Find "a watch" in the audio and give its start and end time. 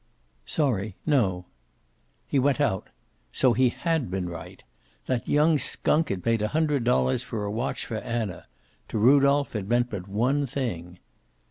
7.45-7.85